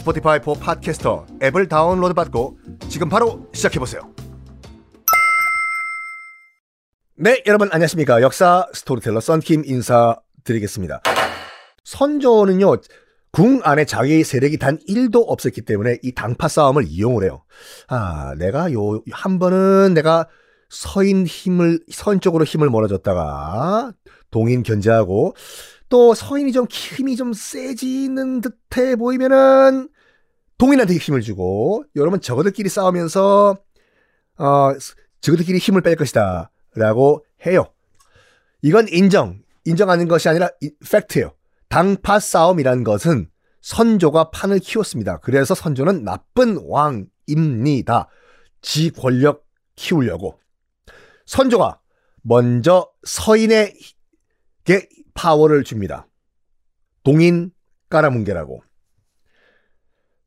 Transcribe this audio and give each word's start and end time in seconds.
Spotify 0.00 0.40
for 0.42 0.54
Podcasters 0.54 1.26
앱을 1.42 1.68
다운로드 1.68 2.14
받고 2.14 2.58
지금 2.88 3.10
바로 3.10 3.46
시작해보세요. 3.52 4.00
네, 7.16 7.42
여러분 7.46 7.68
안녕하십니까. 7.70 8.22
역사 8.22 8.66
스토리텔러 8.72 9.20
썬킴 9.20 9.64
인사드리겠습니다. 9.66 11.02
선조는요, 11.84 12.78
궁 13.30 13.60
안에 13.62 13.84
자기 13.84 14.24
세력이 14.24 14.56
단 14.56 14.78
1도 14.88 15.24
없었기 15.26 15.62
때문에 15.66 15.98
이 16.02 16.14
당파 16.14 16.48
싸움을 16.48 16.84
이용을 16.86 17.24
해요. 17.24 17.44
아, 17.88 18.34
내가 18.38 18.72
요, 18.72 19.02
한 19.12 19.38
번은 19.38 19.92
내가 19.92 20.26
서인 20.70 21.26
힘을, 21.26 21.80
서인 21.90 22.20
쪽으로 22.20 22.44
힘을 22.44 22.70
몰아줬다가 22.70 23.92
동인 24.30 24.62
견제하고 24.62 25.34
또 25.90 26.14
서인이 26.14 26.52
좀 26.52 26.66
힘이 26.70 27.16
좀 27.16 27.34
세지는 27.34 28.40
듯해 28.40 28.96
보이면은 28.96 29.90
동인한테 30.56 30.96
힘을 30.96 31.20
주고 31.20 31.84
여러분 31.96 32.20
저거들끼리 32.20 32.68
싸우면서 32.68 33.58
어, 34.38 34.72
저거들끼리 35.20 35.58
힘을 35.58 35.82
뺄 35.82 35.96
것이다. 35.96 36.50
라고 36.76 37.26
해요. 37.44 37.72
이건 38.62 38.86
인정, 38.88 39.40
인정하는 39.64 40.06
것이 40.06 40.28
아니라 40.28 40.48
팩트예요. 40.90 41.34
당파 41.68 42.20
싸움이란 42.20 42.84
것은 42.84 43.28
선조가 43.60 44.30
판을 44.30 44.60
키웠습니다. 44.60 45.18
그래서 45.18 45.54
선조는 45.54 46.04
나쁜 46.04 46.58
왕입니다. 46.66 48.08
지 48.62 48.90
권력 48.90 49.44
키우려고. 49.74 50.38
선조가 51.26 51.80
먼저 52.22 52.88
서인에 53.04 53.74
게 54.64 54.88
파워를 55.14 55.64
줍니다. 55.64 56.06
동인 57.02 57.50
까라문게라고. 57.88 58.62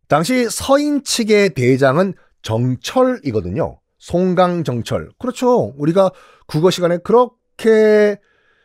당시 0.07 0.49
서인 0.49 1.03
측의 1.03 1.53
대장은 1.53 2.13
정철이거든요. 2.41 3.79
송강 3.97 4.63
정철. 4.63 5.09
그렇죠. 5.17 5.73
우리가 5.77 6.11
국어 6.45 6.69
시간에 6.69 6.97
그렇게 6.97 8.19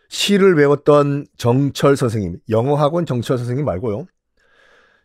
시를 0.08 0.56
외웠던 0.56 1.26
정철 1.36 1.96
선생님, 1.96 2.40
영어학원 2.48 3.06
정철 3.06 3.38
선생님 3.38 3.64
말고요. 3.64 4.06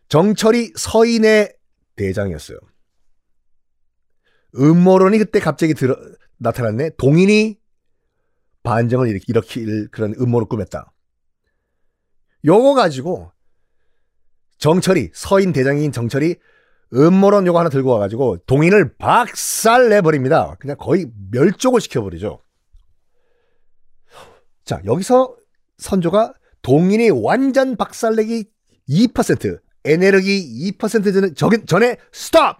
정철이 0.08 0.72
서인의 0.76 1.54
대장이었어요. 1.96 2.58
음모론이 4.56 5.18
그때 5.18 5.40
갑자기 5.40 5.74
들어, 5.74 5.96
나타났네. 6.38 6.90
동인이 6.98 7.58
반정을 8.64 9.08
일으키, 9.08 9.26
일으킬 9.28 9.88
그런 9.92 10.14
음모를 10.18 10.48
꾸몄다. 10.48 10.92
요거 12.44 12.74
가지고 12.74 13.30
정철이, 14.58 15.10
서인 15.14 15.52
대장인 15.52 15.92
정철이 15.92 16.36
음모론 16.92 17.46
요거 17.46 17.58
하나 17.58 17.68
들고 17.68 17.90
와가지고 17.90 18.38
동인을 18.46 18.96
박살 18.96 19.88
내버립니다. 19.88 20.56
그냥 20.58 20.76
거의 20.78 21.06
멸종을 21.30 21.80
시켜버리죠. 21.80 22.40
자, 24.64 24.80
여기서 24.86 25.36
선조가 25.78 26.34
동인이 26.62 27.10
완전 27.10 27.76
박살내기 27.76 28.44
2%, 28.88 29.60
에네르기 29.84 30.72
2% 30.78 31.36
전에, 31.36 31.64
전에 31.66 31.96
스톱! 32.12 32.56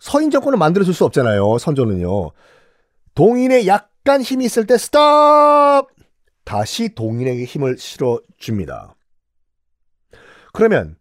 서인 0.00 0.30
정권을 0.30 0.58
만들어줄 0.58 0.94
수 0.94 1.04
없잖아요. 1.04 1.58
선조는요. 1.58 2.30
동인의 3.14 3.66
약간 4.04 4.20
힘이 4.20 4.46
있을 4.46 4.66
때 4.66 4.76
스톱! 4.76 5.88
다시 6.44 6.92
동인에게 6.92 7.44
힘을 7.44 7.78
실어줍니다. 7.78 8.96
그러면 10.52 10.96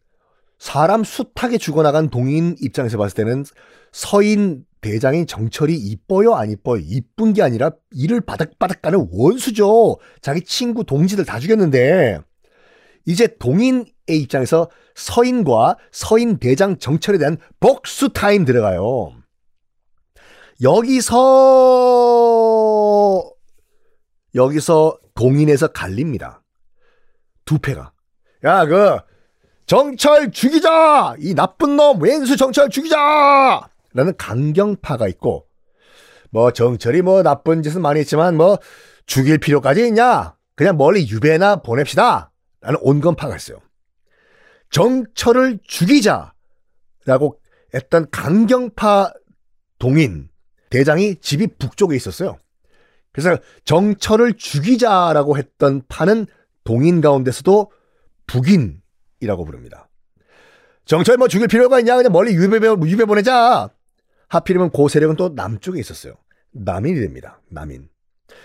사람 0.60 1.04
숱하게 1.04 1.58
죽어나간 1.58 2.10
동인 2.10 2.56
입장에서 2.62 3.00
봤을 3.00 3.16
때는 3.16 3.44
서인 3.92 4.66
대장인 4.82 5.26
정철이 5.26 5.76
이뻐요 5.76 6.36
안 6.36 6.52
이뻐요 6.52 6.80
이쁜 6.86 7.34
게 7.34 7.42
아니라 7.42 7.72
이를 7.92 8.22
바닥바닥 8.22 8.84
가는 8.84 9.08
원수죠 9.12 9.98
자기 10.22 10.42
친구 10.42 10.84
동지들 10.84 11.26
다 11.26 11.40
죽였는데 11.40 12.20
이제 13.06 13.36
동인의 13.40 13.86
입장에서 14.10 14.70
서인과 14.96 15.78
서인 15.92 16.38
대장 16.38 16.78
정철에 16.78 17.18
대한 17.18 17.38
복수 17.60 18.10
타임 18.10 18.46
들어가요 18.46 19.14
여기서 20.62 22.01
여기서 24.36 24.98
동인에서 25.16 25.68
갈립니다 25.68 26.42
두 27.46 27.60
패가 27.60 27.92
야 28.44 28.66
그 28.66 29.00
정철 29.72 30.32
죽이자! 30.32 31.16
이 31.20 31.34
나쁜 31.34 31.78
놈 31.78 32.02
왼수 32.02 32.36
정철 32.36 32.70
죽이자! 32.70 33.70
라는 33.94 34.18
강경파가 34.18 35.08
있고 35.08 35.48
뭐 36.30 36.52
정철이 36.52 37.02
뭐 37.02 37.24
나쁜 37.24 37.64
짓은 37.64 37.82
많이 37.82 38.02
했지만 38.02 38.36
뭐 38.36 38.58
죽일 39.06 39.38
필요까지 39.38 39.88
있냐? 39.88 40.36
그냥 40.56 40.76
멀리 40.76 41.08
유배나 41.10 41.58
보냅시다. 41.62 42.32
라는 42.60 42.80
온건파가 42.82 43.34
있어요. 43.38 43.60
정철을 44.72 45.60
죽이자! 45.64 46.34
라고 47.06 47.40
했던 47.74 48.10
강경파 48.12 49.14
동인 49.80 50.28
대장이 50.70 51.16
집이 51.22 51.48
북쪽에 51.58 51.96
있었어요. 51.96 52.38
그래서 53.12 53.38
정철을 53.66 54.34
죽이자라고 54.34 55.38
했던 55.38 55.82
파는 55.88 56.28
동인 56.64 57.02
가운데서도 57.02 57.72
북인 58.28 58.82
이라고 59.20 59.46
부릅니다. 59.46 59.90
정철 60.86 61.18
뭐 61.18 61.28
죽일 61.28 61.48
필요가 61.48 61.80
있냐? 61.80 61.96
그냥 61.96 62.12
멀리 62.12 62.34
유배, 62.34 62.58
유배 62.58 63.06
보내자. 63.06 63.70
하필이면 64.30 64.72
고 64.72 64.88
세력은 64.88 65.16
또 65.16 65.30
남쪽에 65.30 65.80
있었어요. 65.80 66.16
남인이 66.52 67.00
됩니다. 67.00 67.42
남인. 67.50 67.90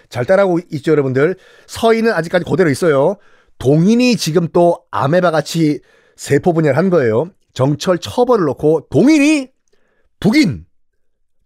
잘 0.09 0.25
따라하고 0.25 0.59
있죠, 0.73 0.91
여러분들. 0.91 1.37
서인은 1.67 2.13
아직까지 2.13 2.45
그대로 2.45 2.71
있어요. 2.71 3.17
동인이 3.59 4.17
지금 4.17 4.49
또 4.53 4.85
아메바 4.91 5.31
같이 5.31 5.81
세포 6.17 6.53
분열을 6.53 6.77
한 6.77 6.91
거예요. 6.91 7.31
정철 7.53 7.99
처벌을 7.99 8.45
놓고 8.47 8.89
동인이 8.91 9.51
북인 10.21 10.67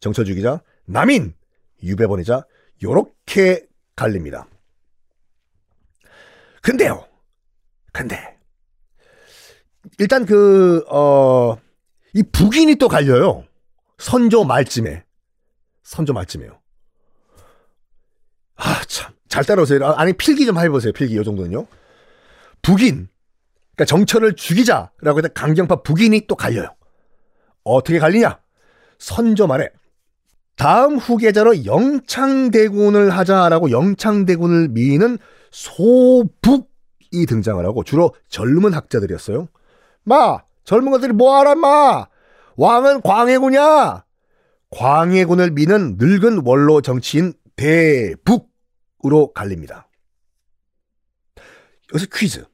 정철 0.00 0.24
죽이자 0.24 0.62
남인 0.86 1.34
유배 1.82 2.06
보내자 2.06 2.44
요렇게 2.82 3.66
갈립니다. 3.96 4.46
근데요. 6.62 7.06
근데 7.92 8.38
일단 9.98 10.26
그, 10.26 10.84
어, 10.90 11.56
이 12.14 12.22
북인이 12.22 12.76
또 12.76 12.88
갈려요. 12.88 13.44
선조 13.98 14.44
말쯤에. 14.44 15.04
선조 15.82 16.12
말쯤에요. 16.12 16.60
아, 18.56 18.82
참. 18.86 19.12
잘 19.28 19.44
따라오세요. 19.44 19.84
아, 19.84 20.00
아니, 20.00 20.12
필기 20.12 20.44
좀 20.44 20.58
해보세요. 20.58 20.92
필기, 20.92 21.16
요 21.16 21.24
정도는요. 21.24 21.66
북인. 22.62 23.08
그러니까 23.74 23.84
정철을 23.86 24.36
죽이자라고 24.36 25.18
해서 25.18 25.28
강경파 25.28 25.82
북인이 25.82 26.26
또 26.26 26.34
갈려요. 26.34 26.74
어떻게 27.64 27.98
갈리냐? 27.98 28.40
선조 28.98 29.46
말에 29.46 29.70
다음 30.60 30.98
후계자로 30.98 31.64
영창대군을 31.64 33.08
하자라고 33.08 33.70
영창대군을 33.70 34.68
미는 34.68 35.16
소북이 35.50 37.24
등장을 37.26 37.64
하고 37.64 37.82
주로 37.82 38.14
젊은 38.28 38.74
학자들이었어요. 38.74 39.48
마! 40.02 40.42
젊은 40.64 40.92
것들이 40.92 41.14
뭐 41.14 41.38
하란 41.38 41.60
마! 41.60 42.08
왕은 42.56 43.00
광해군이야! 43.00 44.04
광해군을 44.70 45.52
미는 45.52 45.96
늙은 45.96 46.42
원로 46.44 46.82
정치인 46.82 47.32
대북으로 47.56 49.32
갈립니다. 49.34 49.88
여기서 51.94 52.06
퀴즈. 52.12 52.44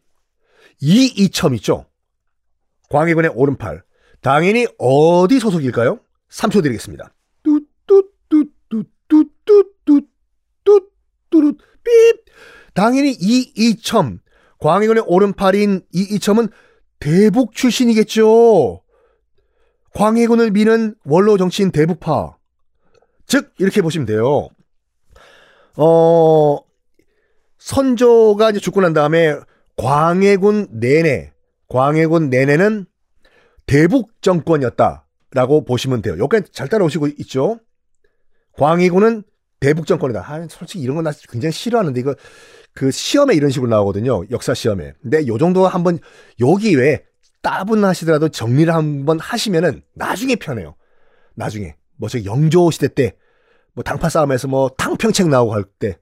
이 0.80 1.06
이첨 1.06 1.56
있죠? 1.56 1.86
광해군의 2.88 3.32
오른팔. 3.34 3.82
당연히 4.20 4.68
어디 4.78 5.40
소속일까요? 5.40 5.98
3초 6.30 6.62
드리겠습니다. 6.62 7.10
뚜루뚜루 11.36 11.56
삐 11.84 11.90
당연히 12.74 13.12
이이첨 13.12 14.20
광해군의 14.58 15.04
오른팔인 15.06 15.82
이이첨은 15.92 16.48
대북 16.98 17.54
출신이겠죠. 17.54 18.82
광해군을 19.94 20.50
미는 20.50 20.94
원로 21.04 21.36
정치인 21.36 21.70
대북파. 21.70 22.36
즉 23.26 23.52
이렇게 23.58 23.82
보시면 23.82 24.06
돼요. 24.06 24.48
어 25.76 26.58
선조가 27.58 28.50
이제 28.50 28.60
죽고 28.60 28.80
난 28.80 28.92
다음에 28.92 29.34
광해군 29.76 30.68
내내 30.72 31.32
광해군 31.68 32.30
내내는 32.30 32.86
대북 33.66 34.22
정권이었다라고 34.22 35.64
보시면 35.66 36.02
돼요. 36.02 36.14
여기까지 36.18 36.52
잘 36.52 36.68
따라오시고 36.68 37.08
있죠. 37.18 37.58
광해군은 38.52 39.22
대북 39.60 39.86
정권이다. 39.86 40.20
아, 40.26 40.46
솔직히 40.48 40.80
이런 40.82 40.96
건 40.96 41.04
나 41.04 41.12
굉장히 41.30 41.52
싫어하는데 41.52 41.98
이거 42.00 42.14
그 42.74 42.90
시험에 42.90 43.34
이런 43.34 43.50
식으로 43.50 43.70
나오거든요. 43.70 44.24
역사 44.30 44.54
시험에. 44.54 44.92
근데 45.02 45.26
요 45.26 45.38
정도 45.38 45.66
한번 45.66 45.98
여기 46.40 46.74
왜 46.76 47.04
따분하시더라도 47.42 48.28
정리를 48.28 48.72
한번 48.74 49.18
하시면은 49.20 49.82
나중에 49.94 50.36
편해요. 50.36 50.74
나중에 51.34 51.76
뭐 51.96 52.08
저 52.08 52.24
영조 52.24 52.70
시대 52.70 52.88
때 52.88 53.16
뭐 53.74 53.82
당파 53.84 54.08
싸움에서 54.08 54.48
뭐 54.48 54.70
탕평책 54.70 55.28
나오고 55.28 55.52
할 55.52 55.64
때 55.78 55.98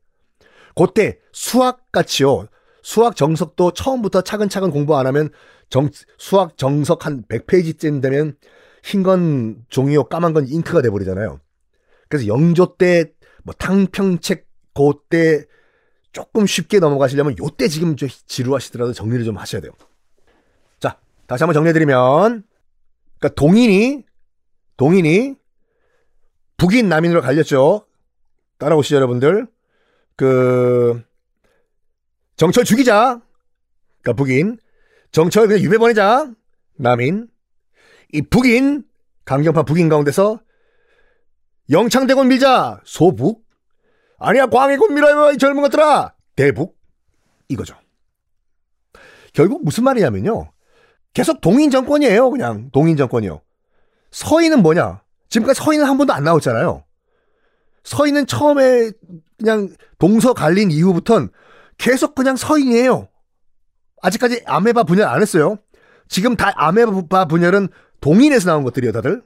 그때 0.77 1.19
수학 1.33 1.91
같이요. 1.93 2.47
수학 2.83 3.17
정석도 3.17 3.73
처음부터 3.73 4.21
차근차근 4.23 4.71
공부 4.71 4.97
안 4.97 5.07
하면 5.09 5.31
정, 5.71 5.89
수학 6.19 6.57
정석 6.57 7.07
한 7.07 7.25
100페이지쯤 7.29 8.03
되면 8.03 8.37
흰 8.83 9.03
건 9.03 9.65
종이요, 9.71 10.05
까만 10.05 10.35
건 10.35 10.47
잉크가 10.47 10.83
돼 10.83 10.91
버리잖아요. 10.91 11.41
그래서 12.09 12.27
영조 12.27 12.77
때, 12.77 13.13
뭐 13.45 13.55
탕평책 13.57 14.47
그때 14.75 15.45
조금 16.11 16.47
쉽게 16.47 16.81
넘어가시려면 16.81 17.37
요때 17.39 17.69
지금 17.69 17.97
저 17.97 18.07
지루하시더라도 18.09 18.93
정리를 18.93 19.25
좀 19.25 19.37
하셔야 19.37 19.61
돼요. 19.61 19.73
자, 20.81 20.99
다시 21.27 21.45
한번 21.45 21.55
정리해드리면, 21.55 22.45
그러니까 23.19 23.29
동인이, 23.35 24.05
동인이 24.77 25.37
북인 26.57 26.89
남인으로 26.89 27.21
갈렸죠. 27.21 27.87
따라오시죠, 28.59 28.97
여러분들. 28.97 29.47
그, 30.17 31.03
정철 32.37 32.65
죽이자. 32.65 33.21
그러니까 34.03 34.13
북인. 34.17 34.59
정철 35.13 35.49
그냥 35.49 35.63
유배 35.63 35.79
보내자. 35.79 36.33
남인. 36.77 37.29
이 38.13 38.23
북인, 38.23 38.85
강경파 39.25 39.65
북인 39.65 39.89
가운데서 39.89 40.41
영창대군 41.71 42.29
밀자. 42.29 42.81
소북. 42.85 43.45
아니야, 44.19 44.47
광해군 44.47 44.95
밀어요, 44.95 45.33
이 45.33 45.39
젊은 45.39 45.63
것들아. 45.63 46.15
대북. 46.37 46.77
이거죠. 47.49 47.77
결국 49.33 49.65
무슨 49.65 49.85
말이냐면요. 49.85 50.51
계속 51.13 51.41
동인 51.41 51.71
정권이에요, 51.71 52.31
그냥. 52.31 52.71
동인 52.73 52.97
정권이요. 52.97 53.41
서인은 54.11 54.63
뭐냐? 54.63 55.03
지금까지 55.29 55.61
서인은 55.61 55.87
한 55.87 55.99
번도 55.99 56.13
안 56.13 56.25
나왔잖아요. 56.25 56.85
서인은 57.83 58.27
처음에 58.27 58.93
그냥 59.39 59.75
동서 59.99 60.33
갈린 60.33 60.71
이후부턴 60.71 61.31
계속 61.77 62.15
그냥 62.15 62.37
서인이에요. 62.37 63.09
아직까지 64.03 64.43
아메바 64.47 64.85
분열 64.85 65.09
안 65.09 65.21
했어요. 65.21 65.59
지금 66.09 66.37
다 66.37 66.53
아메바 66.55 67.27
분열은 67.27 67.69
동인에서 68.01 68.51
나온 68.51 68.65
것들이에요, 68.65 68.93
다들. 68.93 69.23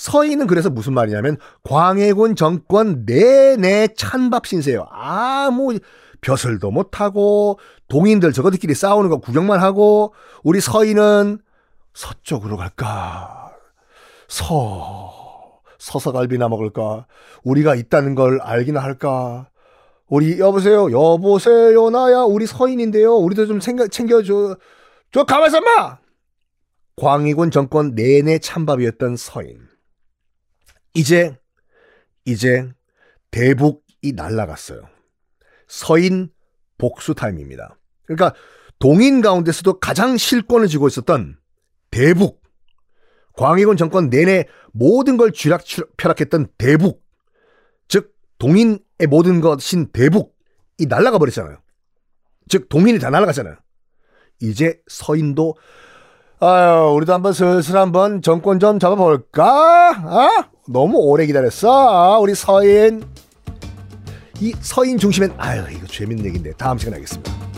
서인은 0.00 0.46
그래서 0.46 0.70
무슨 0.70 0.94
말이냐면 0.94 1.36
광해군 1.62 2.34
정권 2.34 3.04
내내 3.04 3.88
찬밥 3.88 4.46
신세요. 4.46 4.86
아무 4.90 5.78
벼슬도 6.22 6.70
못하고 6.70 7.58
동인들 7.88 8.32
저거들끼리 8.32 8.72
싸우는 8.72 9.10
거 9.10 9.18
구경만 9.18 9.60
하고 9.60 10.14
우리 10.42 10.58
서인은 10.62 11.40
서쪽으로 11.92 12.56
갈까? 12.56 13.52
서 14.26 15.60
서서갈비나 15.76 16.48
먹을까? 16.48 17.06
우리가 17.44 17.74
있다는 17.74 18.14
걸 18.14 18.40
알기나 18.40 18.80
할까? 18.80 19.50
우리 20.08 20.40
여보세요, 20.40 20.90
여보세요, 20.90 21.90
나야 21.90 22.22
우리 22.22 22.46
서인인데요. 22.46 23.16
우리도 23.16 23.46
좀 23.46 23.60
생각 23.60 23.90
챙겨줘. 23.90 24.56
저 25.12 25.24
가만있어 25.24 25.60
마. 25.60 25.98
광희군 26.96 27.50
정권 27.50 27.94
내내 27.94 28.38
찬밥이었던 28.38 29.16
서인. 29.16 29.69
이제 30.94 31.36
이제 32.24 32.68
대북이 33.30 34.12
날라갔어요. 34.14 34.88
서인 35.68 36.30
복수 36.78 37.14
타임입니다. 37.14 37.76
그러니까 38.04 38.34
동인 38.78 39.20
가운데서도 39.20 39.78
가장 39.78 40.16
실권을 40.16 40.66
쥐고 40.68 40.88
있었던 40.88 41.38
대북 41.90 42.42
광해군 43.34 43.76
정권 43.76 44.10
내내 44.10 44.46
모든 44.72 45.16
걸 45.16 45.32
쥐락펴락했던 45.32 46.48
대북 46.58 47.04
즉 47.88 48.14
동인의 48.38 48.80
모든 49.08 49.40
것인 49.40 49.90
대북이 49.92 50.86
날아가 50.88 51.18
버렸잖아요. 51.18 51.60
즉 52.48 52.68
동인이 52.68 52.98
다 52.98 53.10
날아갔잖아요. 53.10 53.56
이제 54.40 54.80
서인도 54.88 55.56
아유 56.42 56.92
우리도 56.94 57.12
한번 57.12 57.32
슬슬 57.34 57.76
한번 57.76 58.22
정권 58.22 58.58
좀 58.58 58.78
잡아볼까? 58.78 59.90
아 60.06 60.28
너무 60.66 60.96
오래 60.98 61.26
기다렸어 61.26 62.18
우리 62.20 62.34
서인 62.34 63.04
이 64.40 64.54
서인 64.60 64.96
중심엔 64.96 65.34
아유 65.36 65.62
이거 65.70 65.86
재밌는 65.86 66.24
얘기인데 66.24 66.52
다음 66.52 66.78
시간에 66.78 66.96
하겠습니다. 66.96 67.49